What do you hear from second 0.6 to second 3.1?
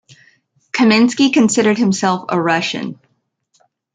Kaminski considered himself a Russian.